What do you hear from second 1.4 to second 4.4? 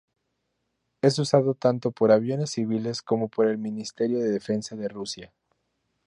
tanto por aviones civiles como por el Ministerio de